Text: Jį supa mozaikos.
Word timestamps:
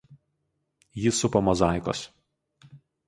Jį 1.03 1.13
supa 1.17 1.41
mozaikos. 1.49 2.03